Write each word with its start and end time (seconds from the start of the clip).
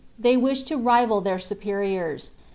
They 0.17 0.35
wish 0.35 0.63
to 0.63 0.77
rival 0.79 1.21
their 1.21 1.37
superiors. 1.37 2.31